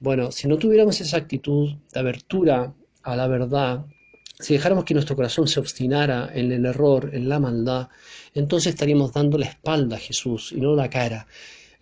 Bueno, 0.00 0.32
si 0.32 0.48
no 0.48 0.58
tuviéramos 0.58 1.00
esa 1.00 1.16
actitud 1.16 1.74
de 1.92 2.00
abertura 2.00 2.74
a 3.02 3.16
la 3.16 3.28
verdad, 3.28 3.86
si 4.40 4.54
dejáramos 4.54 4.84
que 4.84 4.94
nuestro 4.94 5.14
corazón 5.14 5.46
se 5.46 5.60
obstinara 5.60 6.30
en 6.34 6.50
el 6.50 6.66
error, 6.66 7.10
en 7.12 7.28
la 7.28 7.38
maldad, 7.38 7.88
entonces 8.34 8.74
estaríamos 8.74 9.12
dando 9.12 9.38
la 9.38 9.46
espalda 9.46 9.96
a 9.96 10.00
Jesús 10.00 10.52
y 10.52 10.60
no 10.60 10.74
la 10.74 10.90
cara. 10.90 11.28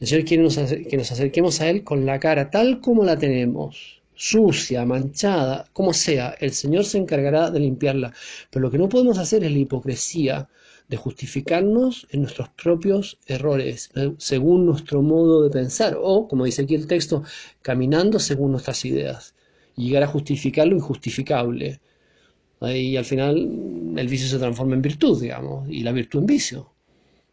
El 0.01 0.07
Señor 0.07 0.25
quiere 0.25 0.49
que 0.89 0.97
nos 0.97 1.13
acerquemos 1.13 1.61
a 1.61 1.69
Él 1.69 1.85
con 1.85 2.07
la 2.07 2.19
cara 2.19 2.51
tal 2.51 2.81
como 2.81 3.05
la 3.05 3.19
tenemos, 3.19 4.01
sucia, 4.15 4.87
manchada, 4.87 5.67
como 5.75 5.93
sea. 5.93 6.35
El 6.41 6.53
Señor 6.53 6.87
se 6.87 6.97
encargará 6.97 7.51
de 7.51 7.61
limpiarla. 7.61 8.15
Pero 8.51 8.63
lo 8.63 8.71
que 8.71 8.79
no 8.79 8.89
podemos 8.89 9.19
hacer 9.19 9.45
es 9.45 9.53
la 9.53 9.59
hipocresía 9.59 10.49
de 10.89 10.97
justificarnos 10.97 12.07
en 12.11 12.23
nuestros 12.23 12.49
propios 12.49 13.19
errores, 13.27 13.91
eh, 13.95 14.15
según 14.17 14.65
nuestro 14.67 15.03
modo 15.03 15.43
de 15.43 15.51
pensar, 15.51 15.97
o, 16.01 16.27
como 16.27 16.47
dice 16.47 16.63
aquí 16.63 16.75
el 16.75 16.87
texto, 16.87 17.23
caminando 17.61 18.19
según 18.19 18.53
nuestras 18.53 18.85
ideas, 18.87 19.35
y 19.77 19.87
llegar 19.87 20.03
a 20.03 20.07
justificar 20.07 20.67
lo 20.67 20.77
injustificable. 20.77 21.81
Y 22.63 22.97
al 22.97 23.05
final 23.05 23.37
el 23.97 24.09
vicio 24.09 24.29
se 24.29 24.39
transforma 24.39 24.75
en 24.75 24.83
virtud, 24.83 25.21
digamos, 25.21 25.69
y 25.71 25.83
la 25.83 25.93
virtud 25.93 26.21
en 26.21 26.27
vicio. 26.27 26.73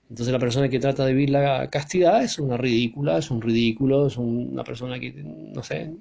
Entonces 0.10 0.32
la 0.32 0.40
persona 0.40 0.70
que 0.70 0.80
trata 0.80 1.06
de 1.06 1.14
vivir 1.14 1.32
la 1.32 1.70
castidad 1.70 2.24
es 2.24 2.40
una 2.40 2.58
ridícula, 2.58 3.18
es 3.18 3.30
un 3.30 3.42
ridículo, 3.42 4.08
es 4.08 4.18
una 4.18 4.64
persona 4.64 5.00
que, 5.00 5.12
no 5.14 5.62
sé, 5.64 5.92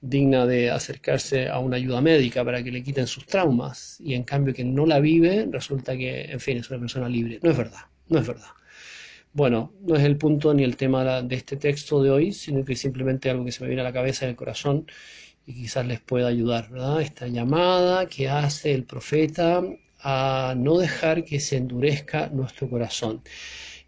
digna 0.00 0.46
de 0.46 0.70
acercarse 0.70 1.48
a 1.48 1.58
una 1.58 1.76
ayuda 1.76 2.00
médica 2.00 2.44
para 2.44 2.62
que 2.62 2.70
le 2.70 2.82
quiten 2.82 3.06
sus 3.06 3.26
traumas 3.26 3.98
y 4.00 4.14
en 4.14 4.22
cambio 4.22 4.54
que 4.54 4.64
no 4.64 4.86
la 4.86 5.00
vive 5.00 5.48
resulta 5.50 5.96
que, 5.96 6.24
en 6.24 6.40
fin, 6.40 6.58
es 6.58 6.70
una 6.70 6.78
persona 6.78 7.08
libre. 7.08 7.40
No 7.42 7.50
es 7.50 7.56
verdad, 7.56 7.80
no 8.08 8.18
es 8.18 8.26
verdad. 8.26 8.48
Bueno, 9.32 9.72
no 9.80 9.96
es 9.96 10.04
el 10.04 10.16
punto 10.16 10.54
ni 10.54 10.62
el 10.62 10.76
tema 10.76 11.22
de 11.22 11.34
este 11.34 11.56
texto 11.56 12.00
de 12.02 12.10
hoy, 12.10 12.32
sino 12.32 12.64
que 12.64 12.76
simplemente 12.76 13.30
algo 13.30 13.44
que 13.44 13.50
se 13.50 13.62
me 13.62 13.68
viene 13.68 13.80
a 13.80 13.84
la 13.84 13.92
cabeza 13.92 14.26
y 14.26 14.28
al 14.28 14.36
corazón 14.36 14.86
y 15.44 15.54
quizás 15.54 15.84
les 15.86 16.00
pueda 16.00 16.28
ayudar, 16.28 16.70
¿verdad? 16.70 17.00
Esta 17.02 17.26
llamada 17.26 18.06
que 18.06 18.28
hace 18.28 18.72
el 18.72 18.84
profeta 18.84 19.62
a 20.04 20.54
no 20.56 20.78
dejar 20.78 21.24
que 21.24 21.40
se 21.40 21.56
endurezca 21.56 22.28
nuestro 22.28 22.68
corazón. 22.68 23.22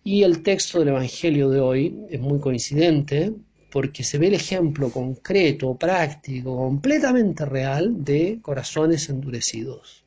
Y 0.02 0.22
el 0.22 0.42
texto 0.42 0.78
del 0.78 0.88
Evangelio 0.88 1.50
de 1.50 1.60
hoy 1.60 1.98
es 2.08 2.20
muy 2.20 2.40
coincidente 2.40 3.34
porque 3.70 4.02
se 4.02 4.16
ve 4.16 4.28
el 4.28 4.34
ejemplo 4.34 4.90
concreto, 4.90 5.76
práctico, 5.76 6.56
completamente 6.56 7.44
real 7.44 8.02
de 8.02 8.38
corazones 8.40 9.10
endurecidos. 9.10 10.04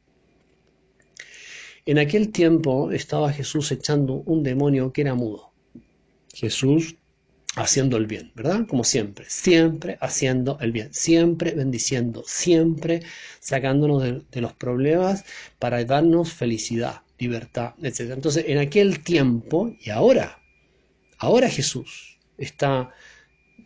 En 1.85 1.99
aquel 1.99 2.31
tiempo 2.31 2.91
estaba 2.91 3.31
Jesús 3.31 3.71
echando 3.71 4.15
un 4.25 4.41
demonio 4.41 4.91
que 4.91 5.01
era 5.01 5.13
mudo. 5.13 5.51
Jesús 6.33 6.95
haciendo 7.63 7.97
el 7.97 8.07
bien, 8.07 8.31
¿verdad? 8.35 8.65
Como 8.67 8.85
siempre, 8.85 9.25
siempre 9.29 9.97
haciendo 9.99 10.57
el 10.61 10.71
bien, 10.71 10.93
siempre 10.93 11.51
bendiciendo, 11.51 12.23
siempre 12.25 13.01
sacándonos 13.41 14.01
de, 14.31 14.41
los 14.41 14.53
problemas 14.53 15.25
para 15.59 15.83
darnos 15.83 16.31
felicidad, 16.31 17.01
libertad, 17.17 17.73
etc. 17.81 18.11
Entonces, 18.11 18.45
en 18.47 18.59
aquel 18.59 19.03
tiempo 19.03 19.75
y 19.81 19.89
ahora, 19.89 20.39
ahora 21.17 21.49
Jesús 21.49 22.17
está 22.37 22.91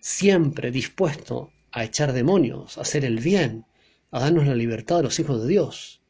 siempre 0.01 0.71
dispuesto 0.71 1.51
a 1.71 1.83
echar 1.83 2.13
demonios, 2.13 2.79
a 2.79 2.81
hacer 2.81 3.05
el 3.05 3.19
bien, 3.19 3.65
a 4.09 4.19
darnos 4.19 4.47
la 4.47 4.55
libertad 4.55 4.97
de 4.97 5.03
los 5.03 5.19
hijos 5.19 5.43
de 5.43 5.47
Dios. 5.47 6.01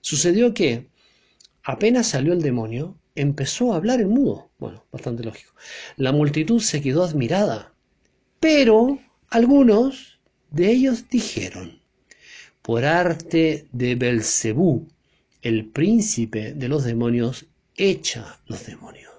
Sucedió 0.00 0.54
que 0.54 0.88
apenas 1.62 2.08
salió 2.08 2.32
el 2.32 2.40
demonio, 2.40 2.98
empezó 3.20 3.72
a 3.72 3.76
hablar 3.76 4.00
en 4.00 4.10
mudo. 4.10 4.50
Bueno, 4.58 4.84
bastante 4.92 5.22
lógico. 5.22 5.52
La 5.96 6.12
multitud 6.12 6.60
se 6.60 6.80
quedó 6.80 7.04
admirada, 7.04 7.72
pero 8.38 8.98
algunos 9.28 10.18
de 10.50 10.70
ellos 10.70 11.08
dijeron, 11.08 11.80
por 12.62 12.84
arte 12.84 13.66
de 13.72 13.94
Belcebú, 13.94 14.88
el 15.42 15.66
príncipe 15.66 16.52
de 16.52 16.68
los 16.68 16.84
demonios, 16.84 17.46
echa 17.76 18.40
los 18.46 18.66
demonios. 18.66 19.09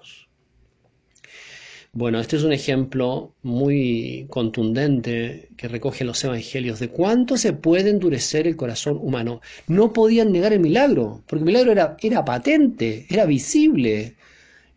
Bueno, 1.94 2.20
este 2.20 2.36
es 2.36 2.42
un 2.42 2.54
ejemplo 2.54 3.34
muy 3.42 4.26
contundente 4.30 5.50
que 5.58 5.68
recoge 5.68 6.04
los 6.04 6.24
evangelios 6.24 6.80
de 6.80 6.88
cuánto 6.88 7.36
se 7.36 7.52
puede 7.52 7.90
endurecer 7.90 8.46
el 8.46 8.56
corazón 8.56 8.98
humano. 8.98 9.42
No 9.68 9.92
podían 9.92 10.32
negar 10.32 10.54
el 10.54 10.60
milagro, 10.60 11.22
porque 11.26 11.40
el 11.40 11.46
milagro 11.46 11.70
era, 11.72 11.96
era 12.00 12.24
patente, 12.24 13.06
era 13.10 13.26
visible, 13.26 14.16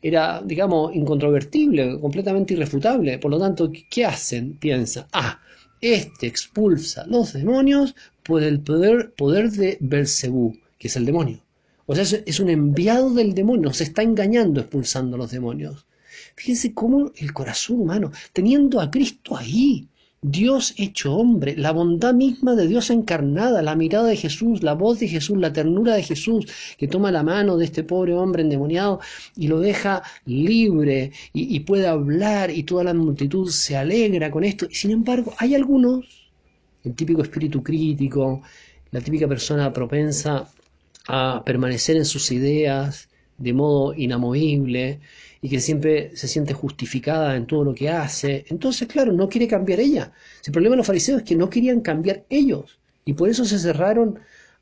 era, 0.01 0.41
digamos, 0.43 0.93
incontrovertible, 0.93 2.00
completamente 2.01 2.53
irrefutable. 2.53 3.17
Por 3.17 3.31
lo 3.31 3.39
tanto, 3.39 3.72
¿qué 3.89 4.03
hacen? 4.03 4.57
Piensa, 4.57 5.07
ah, 5.13 5.39
este 5.79 6.27
expulsa 6.27 7.05
los 7.07 7.31
demonios 7.31 7.95
por 8.24 8.43
el 8.43 8.60
poder, 8.60 9.13
poder 9.13 9.51
de 9.51 9.77
Belcebú, 9.79 10.57
que 10.77 10.89
es 10.89 10.95
el 10.98 11.05
demonio. 11.05 11.39
O 11.86 11.95
sea, 11.95 12.03
es 12.25 12.39
un 12.41 12.50
enviado 12.50 13.13
del 13.13 13.34
demonio, 13.34 13.72
se 13.72 13.86
está 13.86 14.01
engañando 14.03 14.60
expulsando 14.60 15.15
a 15.15 15.19
los 15.19 15.31
demonios. 15.31 15.86
Fíjense 16.35 16.73
cómo 16.73 17.11
el 17.15 17.33
corazón 17.33 17.81
humano, 17.81 18.11
teniendo 18.33 18.81
a 18.81 18.91
Cristo 18.91 19.37
ahí, 19.37 19.87
Dios 20.27 20.73
hecho 20.77 21.15
hombre, 21.15 21.55
la 21.55 21.71
bondad 21.71 22.13
misma 22.15 22.55
de 22.55 22.67
Dios 22.67 22.89
encarnada, 22.89 23.61
la 23.61 23.75
mirada 23.75 24.07
de 24.07 24.17
Jesús, 24.17 24.63
la 24.63 24.73
voz 24.73 24.99
de 24.99 25.07
Jesús, 25.07 25.37
la 25.37 25.53
ternura 25.53 25.93
de 25.93 26.01
Jesús, 26.01 26.47
que 26.79 26.87
toma 26.87 27.11
la 27.11 27.21
mano 27.21 27.57
de 27.57 27.65
este 27.65 27.83
pobre 27.83 28.15
hombre 28.15 28.41
endemoniado 28.41 28.99
y 29.35 29.47
lo 29.47 29.59
deja 29.59 30.01
libre 30.25 31.11
y, 31.31 31.59
puede 31.59 31.85
hablar 31.85 32.49
y 32.49 32.63
toda 32.63 32.83
la 32.83 32.95
multitud 32.95 33.49
se 33.51 33.77
alegra 33.77 34.31
con 34.31 34.43
esto. 34.43 34.67
Sin 34.71 34.91
embargo, 34.91 35.33
hay 35.37 35.53
algunos, 35.53 36.27
el 36.83 36.95
típico 36.95 37.21
espíritu 37.21 37.61
crítico, 37.61 38.41
la 38.89 39.01
típica 39.01 39.27
persona 39.27 39.71
propensa 39.71 40.49
a 41.07 41.43
permanecer 41.45 41.97
en 41.97 42.05
sus 42.05 42.31
ideas 42.31 43.09
de 43.37 43.53
modo 43.53 43.93
inamovible, 43.93 45.01
y 45.41 45.49
que 45.49 45.59
siempre 45.59 46.15
se 46.15 46.27
siente 46.27 46.53
justificada 46.53 47.35
en 47.35 47.45
todo 47.45 47.63
lo 47.63 47.73
que 47.73 47.89
hace. 47.89 48.45
Entonces, 48.49 48.87
claro, 48.87 49.11
no 49.11 49.29
quiere 49.29 49.47
cambiar 49.47 49.79
ella. 49.79 50.11
El 50.45 50.51
problema 50.51 50.73
de 50.73 50.77
los 50.77 50.87
fariseos 50.87 51.19
es 51.21 51.27
que 51.27 51.35
no 51.35 51.49
querían 51.49 51.81
cambiar 51.81 52.23
ellos 52.29 52.79
y 53.05 53.13
por 53.13 53.29
eso 53.29 53.45
se 53.45 53.59
cerraron 53.59 54.19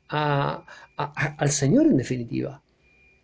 al 0.08 1.50
Señor 1.50 1.86
en 1.86 1.96
definitiva. 1.96 2.60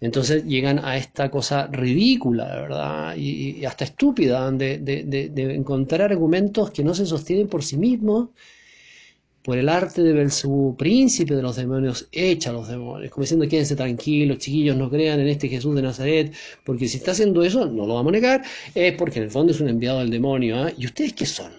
Entonces 0.00 0.45
llegan 0.47 0.83
a 0.83 0.97
esta 0.97 1.30
cosa 1.30 1.66
ridícula, 1.66 2.47
¿verdad? 2.47 3.16
Y, 3.16 3.64
hasta 3.66 3.85
estúpida 3.85 4.50
de, 4.50 4.78
de, 4.78 5.54
encontrar 5.54 6.11
argumentos 6.11 6.71
que 6.71 6.83
no 6.83 6.95
se 6.95 7.04
sostienen 7.04 7.49
por 7.49 7.62
sí 7.62 7.76
mismos 7.76 8.30
por 9.43 9.57
el 9.57 9.69
arte 9.69 10.03
de 10.03 10.13
Belzebú, 10.13 10.77
príncipe 10.77 11.35
de 11.35 11.43
los 11.43 11.57
demonios, 11.57 12.09
echa 12.13 12.51
a 12.51 12.53
los 12.53 12.69
demonios, 12.69 13.11
como 13.11 13.23
diciendo 13.23 13.49
quédense 13.49 13.75
tranquilos, 13.75 14.39
chiquillos, 14.39 14.77
no 14.77 14.91
crean 14.91 15.21
en 15.21 15.29
este 15.29 15.49
Jesús 15.49 15.75
de 15.75 15.83
Nazaret, 15.83 16.35
porque 16.65 16.89
si 16.89 16.99
está 16.99 17.13
haciendo 17.13 17.43
eso, 17.43 17.67
no 17.67 17.87
lo 17.87 17.95
vamos 17.95 18.11
a 18.11 18.13
negar, 18.13 18.43
es 18.75 18.95
porque 18.97 19.19
en 19.19 19.25
el 19.25 19.31
fondo 19.31 19.53
es 19.53 19.61
un 19.61 19.69
enviado 19.69 20.01
del 20.01 20.11
demonio. 20.11 20.57
¿ah? 20.59 20.73
¿Y 20.77 20.87
ustedes 20.87 21.15
qué 21.15 21.27
son? 21.27 21.53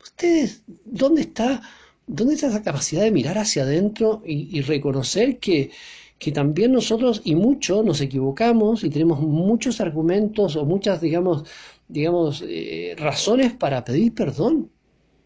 ¿Ustedes 0.00 0.62
dónde 0.84 1.22
está, 1.22 1.62
dónde 2.06 2.34
está 2.34 2.46
esa 2.48 2.62
capacidad 2.62 3.02
de 3.02 3.10
mirar 3.10 3.38
hacia 3.38 3.64
adentro 3.64 4.22
y, 4.24 4.60
reconocer 4.60 5.38
que, 5.38 5.70
que 6.18 6.30
también 6.30 6.72
nosotros 6.72 7.22
y 7.24 7.34
muchos 7.34 7.84
nos 7.84 8.00
equivocamos 8.00 8.84
y 8.84 8.90
tenemos 8.90 9.20
muchos 9.20 9.80
argumentos 9.80 10.54
o 10.54 10.64
muchas, 10.64 11.00
digamos, 11.00 11.44
digamos, 11.88 12.44
eh, 12.46 12.94
razones 12.96 13.52
para 13.52 13.84
pedir 13.84 14.14
perdón? 14.14 14.70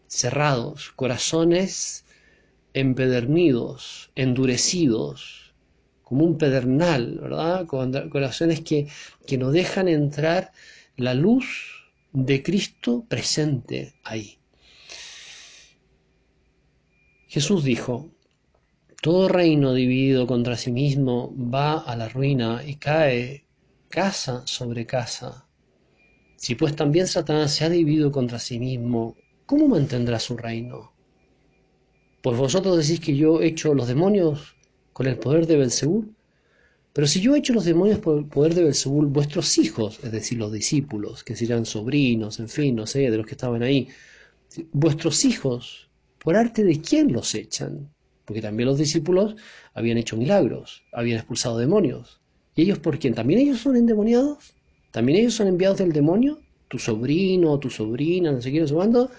Cerrados, 0.09 0.91
corazones 0.95 2.03
empedernidos, 2.73 4.11
endurecidos, 4.15 5.53
como 6.03 6.25
un 6.25 6.37
pedernal, 6.37 7.19
¿verdad? 7.21 7.67
Corazones 7.67 8.61
que, 8.61 8.87
que 9.25 9.37
no 9.37 9.51
dejan 9.51 9.87
entrar 9.87 10.51
la 10.97 11.13
luz 11.13 11.45
de 12.11 12.41
Cristo 12.43 13.05
presente 13.07 13.93
ahí. 14.03 14.39
Jesús 17.27 17.63
dijo, 17.63 18.09
todo 19.01 19.29
reino 19.29 19.73
dividido 19.75 20.25
contra 20.25 20.57
sí 20.57 20.71
mismo 20.71 21.31
va 21.37 21.77
a 21.77 21.95
la 21.95 22.09
ruina 22.09 22.63
y 22.65 22.75
cae 22.75 23.45
casa 23.87 24.45
sobre 24.47 24.87
casa. 24.87 25.45
Si 26.37 26.55
pues 26.55 26.75
también 26.75 27.05
Satanás 27.05 27.53
se 27.53 27.65
ha 27.65 27.69
dividido 27.69 28.11
contra 28.11 28.39
sí 28.39 28.59
mismo, 28.59 29.15
¿cómo 29.49 29.67
mantendrá 29.67 30.19
su 30.19 30.37
reino? 30.37 30.77
Pues 32.21 32.37
vosotros 32.37 32.77
decís 32.77 32.99
que 32.99 33.15
yo 33.15 33.41
he 33.41 33.47
hecho 33.47 33.73
los 33.73 33.87
demonios 33.87 34.55
con 34.93 35.07
el 35.07 35.17
poder 35.17 35.47
de 35.47 35.57
Belzebú, 35.57 36.13
Pero 36.93 37.07
si 37.07 37.21
yo 37.21 37.35
he 37.35 37.39
hecho 37.39 37.53
los 37.53 37.65
demonios 37.65 37.99
por 37.99 38.17
el 38.19 38.25
poder 38.25 38.53
de 38.55 38.63
Belzebul, 38.63 39.07
vuestros 39.07 39.57
hijos, 39.57 39.99
es 40.03 40.11
decir, 40.11 40.37
los 40.39 40.51
discípulos, 40.51 41.23
que 41.23 41.35
serían 41.35 41.65
sobrinos, 41.65 42.39
en 42.39 42.49
fin, 42.49 42.75
no 42.75 42.85
sé, 42.87 43.09
de 43.11 43.17
los 43.17 43.25
que 43.27 43.33
estaban 43.33 43.63
ahí, 43.63 43.87
vuestros 44.71 45.25
hijos, 45.25 45.89
¿por 46.19 46.35
arte 46.35 46.63
de 46.63 46.81
quién 46.81 47.13
los 47.13 47.35
echan? 47.35 47.89
Porque 48.25 48.41
también 48.41 48.69
los 48.69 48.77
discípulos 48.79 49.35
habían 49.73 49.97
hecho 49.97 50.17
milagros, 50.17 50.83
habían 50.93 51.17
expulsado 51.19 51.57
demonios. 51.57 52.21
¿Y 52.55 52.63
ellos 52.63 52.79
por 52.79 52.99
quién? 52.99 53.13
¿También 53.15 53.39
ellos 53.41 53.59
son 53.61 53.75
endemoniados? 53.77 54.53
¿También 54.91 55.19
ellos 55.19 55.35
son 55.35 55.47
enviados 55.47 55.77
del 55.79 55.93
demonio? 55.93 56.39
¿Tu 56.67 56.79
sobrino, 56.79 57.59
tu 57.59 57.69
sobrina, 57.69 58.31
no 58.31 58.41
sé 58.41 58.51
qué, 58.51 58.59
no 58.61 58.67
sé 58.67 58.73
cuándo? 58.73 59.11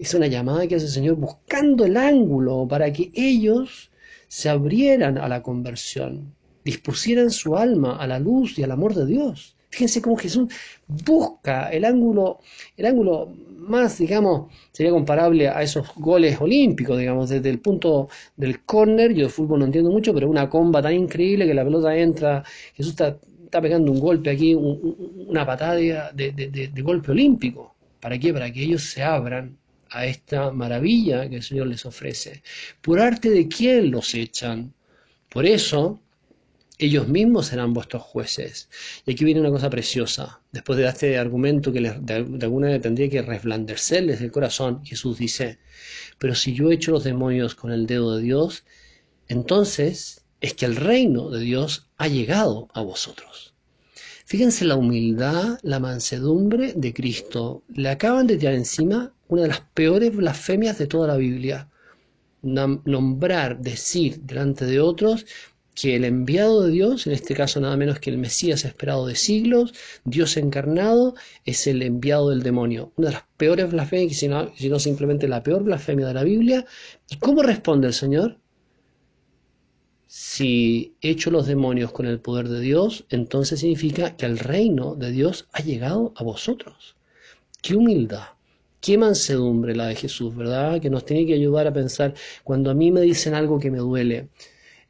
Es 0.00 0.14
una 0.14 0.28
llamada 0.28 0.66
que 0.66 0.76
hace 0.76 0.86
el 0.86 0.92
Señor 0.92 1.16
buscando 1.16 1.84
el 1.84 1.94
ángulo 1.98 2.66
para 2.66 2.90
que 2.90 3.12
ellos 3.14 3.90
se 4.28 4.48
abrieran 4.48 5.18
a 5.18 5.28
la 5.28 5.42
conversión, 5.42 6.34
dispusieran 6.64 7.30
su 7.30 7.54
alma 7.54 7.98
a 7.98 8.06
la 8.06 8.18
luz 8.18 8.58
y 8.58 8.62
al 8.62 8.70
amor 8.70 8.94
de 8.94 9.04
Dios. 9.04 9.58
Fíjense 9.68 10.00
cómo 10.00 10.16
Jesús 10.16 10.50
busca 10.88 11.68
el 11.68 11.84
ángulo, 11.84 12.38
el 12.78 12.86
ángulo 12.86 13.28
más, 13.58 13.98
digamos, 13.98 14.50
sería 14.72 14.90
comparable 14.90 15.48
a 15.48 15.60
esos 15.60 15.94
goles 15.96 16.40
olímpicos, 16.40 16.98
digamos, 16.98 17.28
desde 17.28 17.50
el 17.50 17.60
punto 17.60 18.08
del 18.38 18.64
córner, 18.64 19.12
yo 19.12 19.24
de 19.24 19.28
fútbol 19.28 19.58
no 19.58 19.66
entiendo 19.66 19.90
mucho, 19.90 20.14
pero 20.14 20.30
una 20.30 20.48
comba 20.48 20.80
tan 20.80 20.94
increíble 20.94 21.46
que 21.46 21.52
la 21.52 21.62
pelota 21.62 21.94
entra, 21.94 22.42
Jesús 22.72 22.92
está, 22.92 23.18
pegando 23.60 23.92
un 23.92 24.00
golpe 24.00 24.30
aquí, 24.30 24.54
una 24.54 25.44
patada 25.44 25.74
de, 25.74 26.70
de 26.72 26.82
golpe 26.82 27.10
olímpico. 27.10 27.74
¿Para 28.00 28.18
qué? 28.18 28.32
Para 28.32 28.50
que 28.50 28.62
ellos 28.62 28.84
se 28.84 29.02
abran 29.02 29.59
a 29.90 30.06
esta 30.06 30.50
maravilla 30.52 31.28
que 31.28 31.36
el 31.36 31.42
Señor 31.42 31.66
les 31.66 31.84
ofrece. 31.84 32.42
¿Por 32.80 33.00
arte 33.00 33.30
de 33.30 33.48
quién 33.48 33.90
los 33.90 34.14
echan? 34.14 34.72
Por 35.28 35.46
eso, 35.46 36.00
ellos 36.78 37.08
mismos 37.08 37.48
serán 37.48 37.74
vuestros 37.74 38.02
jueces. 38.02 38.70
Y 39.04 39.12
aquí 39.12 39.24
viene 39.24 39.40
una 39.40 39.50
cosa 39.50 39.68
preciosa. 39.68 40.40
Después 40.52 40.78
de 40.78 40.86
este 40.86 41.18
argumento 41.18 41.72
que 41.72 41.80
de, 41.80 42.14
alguna 42.14 42.66
manera 42.66 42.80
tendría 42.80 43.10
que 43.10 43.22
resplandecerles 43.22 44.20
el 44.20 44.30
corazón, 44.30 44.84
Jesús 44.84 45.18
dice, 45.18 45.58
pero 46.18 46.34
si 46.34 46.54
yo 46.54 46.70
echo 46.70 46.92
los 46.92 47.04
demonios 47.04 47.54
con 47.54 47.72
el 47.72 47.86
dedo 47.86 48.16
de 48.16 48.22
Dios, 48.22 48.64
entonces 49.28 50.24
es 50.40 50.54
que 50.54 50.66
el 50.66 50.76
reino 50.76 51.30
de 51.30 51.40
Dios 51.40 51.90
ha 51.98 52.08
llegado 52.08 52.68
a 52.72 52.80
vosotros. 52.80 53.54
Fíjense 54.24 54.64
la 54.64 54.76
humildad, 54.76 55.58
la 55.62 55.80
mansedumbre 55.80 56.72
de 56.74 56.94
Cristo. 56.94 57.64
Le 57.68 57.88
acaban 57.88 58.28
de 58.28 58.36
tirar 58.38 58.54
encima 58.54 59.12
una 59.30 59.42
de 59.42 59.48
las 59.48 59.60
peores 59.60 60.14
blasfemias 60.14 60.76
de 60.76 60.86
toda 60.86 61.06
la 61.06 61.16
Biblia. 61.16 61.68
Nombrar, 62.42 63.60
decir 63.60 64.20
delante 64.22 64.64
de 64.66 64.80
otros 64.80 65.24
que 65.74 65.96
el 65.96 66.04
enviado 66.04 66.62
de 66.62 66.72
Dios, 66.72 67.06
en 67.06 67.12
este 67.12 67.34
caso 67.34 67.60
nada 67.60 67.76
menos 67.76 68.00
que 68.00 68.10
el 68.10 68.18
Mesías 68.18 68.64
esperado 68.64 69.06
de 69.06 69.14
siglos, 69.14 69.72
Dios 70.04 70.36
encarnado, 70.36 71.14
es 71.44 71.66
el 71.66 71.82
enviado 71.82 72.30
del 72.30 72.42
demonio. 72.42 72.92
Una 72.96 73.08
de 73.08 73.14
las 73.14 73.24
peores 73.36 73.70
blasfemias, 73.70 74.16
si 74.16 74.28
no, 74.28 74.52
si 74.56 74.68
no 74.68 74.78
simplemente 74.78 75.28
la 75.28 75.42
peor 75.42 75.62
blasfemia 75.62 76.08
de 76.08 76.14
la 76.14 76.24
Biblia. 76.24 76.66
¿Y 77.08 77.16
cómo 77.16 77.42
responde 77.42 77.86
el 77.86 77.94
Señor? 77.94 78.38
Si 80.06 80.96
echo 81.00 81.30
los 81.30 81.46
demonios 81.46 81.92
con 81.92 82.06
el 82.06 82.18
poder 82.20 82.48
de 82.48 82.60
Dios, 82.60 83.04
entonces 83.10 83.60
significa 83.60 84.16
que 84.16 84.26
el 84.26 84.40
reino 84.40 84.96
de 84.96 85.12
Dios 85.12 85.48
ha 85.52 85.62
llegado 85.62 86.12
a 86.16 86.24
vosotros. 86.24 86.96
Qué 87.62 87.76
humildad, 87.76 88.24
qué 88.80 88.98
mansedumbre 88.98 89.74
la 89.76 89.88
de 89.88 89.94
Jesús, 89.94 90.34
¿verdad? 90.34 90.80
Que 90.80 90.90
nos 90.90 91.04
tiene 91.04 91.26
que 91.26 91.34
ayudar 91.34 91.66
a 91.66 91.72
pensar 91.72 92.14
cuando 92.44 92.70
a 92.70 92.74
mí 92.74 92.90
me 92.90 93.02
dicen 93.02 93.34
algo 93.34 93.58
que 93.58 93.70
me 93.70 93.78
duele 93.78 94.28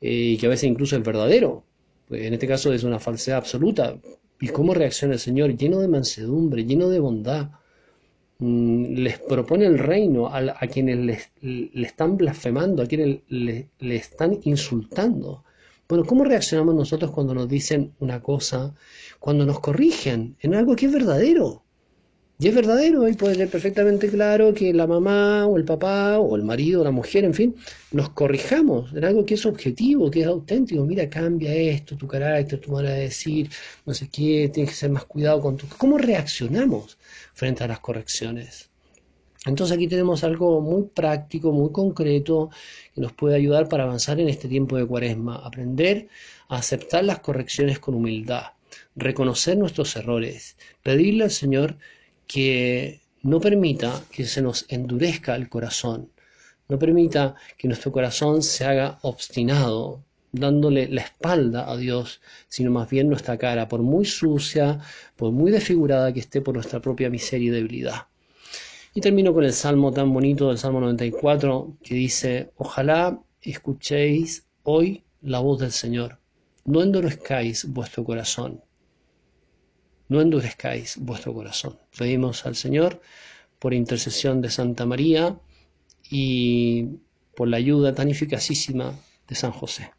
y 0.00 0.37
que 0.38 0.47
a 0.47 0.49
veces 0.49 0.70
incluso 0.70 0.97
es 0.97 1.02
verdadero, 1.02 1.64
pues 2.09 2.23
en 2.23 2.35
este 2.35 2.47
caso 2.47 2.73
es 2.73 2.85
una 2.85 2.99
falsedad 2.99 3.38
absoluta. 3.38 3.97
¿Y 4.40 4.49
cómo 4.49 4.73
reacciona 4.75 5.14
el 5.14 5.20
Señor? 5.20 5.56
Lleno 5.56 5.80
de 5.80 5.88
mansedumbre, 5.88 6.64
lleno 6.64 6.88
de 6.88 6.99
bondad. 6.99 7.50
Mm, 8.38 8.94
les 8.94 9.18
propone 9.18 9.66
el 9.66 9.78
reino 9.78 10.28
a, 10.28 10.59
quienes 10.66 11.28
le 11.42 11.87
están 11.87 12.16
blasfemando, 12.16 12.82
a 12.82 12.87
quienes 12.87 13.20
le, 13.28 13.68
le 13.78 13.97
están 13.97 14.40
insultando. 14.44 15.44
Bueno, 15.88 16.04
¿cómo 16.04 16.25
reaccionamos 16.25 16.75
nosotros 16.75 17.11
cuando 17.11 17.35
nos 17.35 17.49
dicen 17.49 17.92
una 17.99 18.23
cosa, 18.23 18.75
cuando 19.18 19.44
nos 19.44 19.61
corrigen 19.61 20.37
en 20.40 20.54
algo 20.54 20.75
que 20.75 20.87
es 20.87 20.92
verdadero? 20.92 21.64
Y 22.42 22.48
es 22.48 22.55
verdadero, 22.55 23.07
y 23.07 23.12
puede 23.12 23.35
ser 23.35 23.50
perfectamente 23.50 24.09
claro 24.09 24.55
que 24.55 24.72
la 24.72 24.87
mamá 24.87 25.46
o 25.46 25.59
el 25.59 25.66
papá 25.66 26.18
o 26.18 26.37
el 26.37 26.42
marido 26.42 26.81
o 26.81 26.85
la 26.85 26.90
mujer, 26.90 27.24
en 27.24 27.35
fin, 27.35 27.55
nos 27.92 28.09
corrijamos 28.09 28.94
en 28.94 29.05
algo 29.05 29.26
que 29.26 29.35
es 29.35 29.44
objetivo, 29.44 30.11
que 30.11 30.22
es 30.22 30.26
auténtico. 30.26 30.83
Mira, 30.87 31.11
cambia 31.11 31.53
esto, 31.53 31.98
tu 31.98 32.07
carácter, 32.07 32.59
tu 32.59 32.72
manera 32.72 32.94
de 32.94 33.03
decir, 33.03 33.50
no 33.85 33.92
sé 33.92 34.09
qué, 34.09 34.50
tienes 34.50 34.70
que 34.70 34.76
ser 34.76 34.90
más 34.90 35.05
cuidado 35.05 35.42
con 35.42 35.59
tu... 35.59 35.66
¿Cómo 35.76 35.98
reaccionamos 35.98 36.96
frente 37.35 37.62
a 37.62 37.68
las 37.68 37.81
correcciones? 37.81 38.70
Entonces 39.44 39.76
aquí 39.76 39.87
tenemos 39.87 40.24
algo 40.24 40.62
muy 40.62 40.85
práctico, 40.85 41.53
muy 41.53 41.70
concreto, 41.72 42.48
que 42.94 43.03
nos 43.03 43.12
puede 43.12 43.37
ayudar 43.37 43.68
para 43.68 43.85
avanzar 43.85 44.18
en 44.18 44.31
este 44.31 44.48
tiempo 44.48 44.79
de 44.79 44.87
cuaresma, 44.87 45.37
aprender 45.44 46.09
a 46.48 46.57
aceptar 46.57 47.05
las 47.05 47.18
correcciones 47.18 47.79
con 47.81 47.94
humildad, 47.94 48.44
reconocer 48.96 49.59
nuestros 49.59 49.94
errores, 49.96 50.57
pedirle 50.83 51.24
al 51.24 51.31
Señor 51.31 51.76
que 52.33 53.01
no 53.23 53.40
permita 53.40 54.05
que 54.12 54.25
se 54.25 54.40
nos 54.40 54.64
endurezca 54.69 55.35
el 55.35 55.49
corazón, 55.49 56.12
no 56.69 56.79
permita 56.79 57.35
que 57.59 57.66
nuestro 57.66 57.90
corazón 57.90 58.45
se 58.45 58.64
haga 58.64 59.01
obstinado, 59.03 60.05
dándole 60.31 60.87
la 60.87 61.01
espalda 61.01 61.69
a 61.69 61.77
Dios, 61.77 62.21
sino 62.47 62.71
más 62.71 62.88
bien 62.88 63.09
nuestra 63.09 63.37
cara, 63.37 63.66
por 63.66 63.83
muy 63.83 64.05
sucia, 64.05 64.79
por 65.16 65.33
muy 65.33 65.51
desfigurada 65.51 66.12
que 66.12 66.21
esté 66.21 66.40
por 66.40 66.55
nuestra 66.55 66.79
propia 66.81 67.11
miseria 67.11 67.49
y 67.49 67.51
debilidad. 67.51 68.07
Y 68.95 69.01
termino 69.01 69.35
con 69.35 69.43
el 69.43 69.53
salmo 69.53 69.90
tan 69.90 70.14
bonito 70.14 70.51
del 70.51 70.59
Salmo 70.59 70.81
94 70.81 71.79
que 71.83 71.97
dice, 71.97 72.53
ojalá 72.57 73.21
escuchéis 73.43 74.47
hoy 74.62 75.03
la 75.21 75.40
voz 75.40 75.59
del 75.59 75.73
Señor, 75.73 76.21
no 76.64 76.81
endurezcáis 76.81 77.64
vuestro 77.73 78.05
corazón 78.05 78.62
no 80.11 80.20
endurezcáis 80.20 80.99
vuestro 80.99 81.33
corazón. 81.33 81.79
Pedimos 81.96 82.44
al 82.44 82.57
Señor 82.57 83.01
por 83.59 83.73
intercesión 83.73 84.42
de 84.42 84.51
Santa 84.51 84.85
María 84.85 85.38
y 86.11 86.99
por 87.37 87.49
la 87.49 87.57
ayuda 87.57 87.94
tan 87.94 88.09
eficacísima 88.11 88.94
de 89.29 89.35
San 89.37 89.53
José. 89.53 89.92